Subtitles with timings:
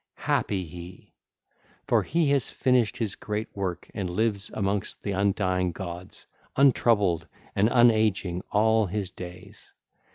[0.25, 1.13] Happy he!
[1.85, 7.69] For he has finished his great works and lives amongst the undying gods, untroubled and
[7.69, 9.73] unageing all his days.